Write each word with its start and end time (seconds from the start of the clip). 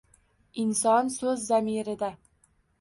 Inson 0.63 1.13
soʼzi 1.17 1.45
zamirida 1.45 2.13